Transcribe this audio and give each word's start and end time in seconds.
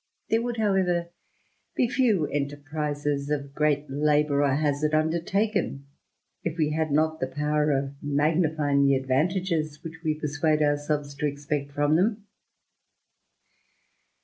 / 0.15 0.29
There 0.31 0.41
would, 0.41 0.57
however, 0.57 1.09
be 1.75 1.87
few 1.87 2.21
enterprizes 2.25 3.29
of 3.29 3.53
great 3.53 3.87
labour 3.87 4.39
^^^jDr 4.39 4.89
4iazard 4.89 4.93
undertaken, 4.95 5.85
if 6.43 6.57
we 6.57 6.71
had 6.71 6.89
not 6.91 7.19
the 7.19 7.27
power 7.27 7.69
of 7.69 7.93
magni 8.01 8.47
^ 8.49 8.55
^fying 8.55 8.83
the 8.83 8.95
advantages 8.95 9.83
which 9.83 10.01
we 10.03 10.15
persuade 10.19 10.63
ourselves 10.63 11.13
to 11.13 11.27
expect 11.27 11.71
from 11.73 11.97
them. 11.97 12.25